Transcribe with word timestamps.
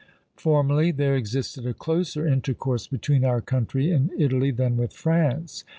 Formerly 0.35 0.89
there 0.89 1.15
existed 1.15 1.63
a 1.67 1.75
closer 1.75 2.25
intercourse 2.27 2.87
between 2.87 3.23
our 3.23 3.39
country 3.39 3.91
and 3.91 4.09
Italy 4.19 4.49
than 4.49 4.75
with 4.75 4.93
France. 4.93 5.63